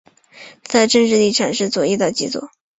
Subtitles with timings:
[0.63, 2.49] 它的政治立场是左翼到极左。